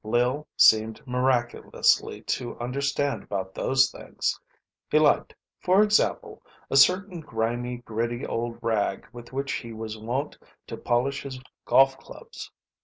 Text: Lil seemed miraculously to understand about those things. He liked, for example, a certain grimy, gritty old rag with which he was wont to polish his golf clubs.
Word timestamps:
Lil 0.03 0.47
seemed 0.57 1.05
miraculously 1.05 2.23
to 2.23 2.57
understand 2.59 3.21
about 3.21 3.53
those 3.53 3.91
things. 3.91 4.39
He 4.89 4.97
liked, 4.97 5.35
for 5.59 5.83
example, 5.83 6.41
a 6.71 6.75
certain 6.75 7.19
grimy, 7.19 7.77
gritty 7.77 8.25
old 8.25 8.57
rag 8.63 9.05
with 9.13 9.31
which 9.31 9.51
he 9.53 9.73
was 9.73 9.99
wont 9.99 10.39
to 10.65 10.75
polish 10.75 11.21
his 11.21 11.39
golf 11.65 11.99
clubs. 11.99 12.49